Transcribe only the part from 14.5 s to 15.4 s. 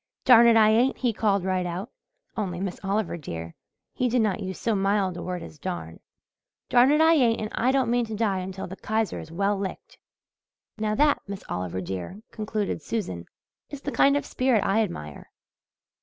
I admire."